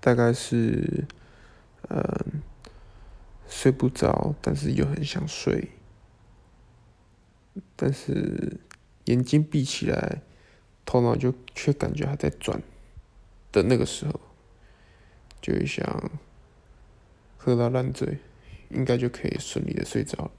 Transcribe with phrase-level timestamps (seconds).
[0.00, 1.04] 大概是
[1.88, 2.42] 嗯
[3.48, 5.70] 睡不着但是又很想睡。
[7.76, 8.58] 但是
[9.06, 10.22] 眼睛闭起来
[10.84, 12.60] 头脑就却感觉还在转
[13.52, 14.20] 的那个时候
[15.40, 16.10] 就想
[17.36, 18.18] 喝到烂醉
[18.68, 20.30] 应该就可以顺利的睡着了。